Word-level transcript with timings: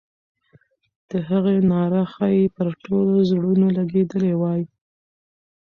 د 1.09 1.11
هغې 1.29 1.57
ناره 1.71 2.03
ښایي 2.13 2.45
پر 2.55 2.67
ټولو 2.83 3.15
زړونو 3.29 3.67
لګېدلې 3.77 4.33
وای. 4.41 4.61